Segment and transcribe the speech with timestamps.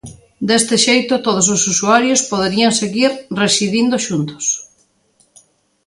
[0.47, 3.11] Deste xeito, todos os usuarios poderían seguir
[3.41, 4.45] residindo xuntos.